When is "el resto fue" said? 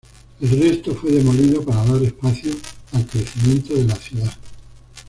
0.39-1.11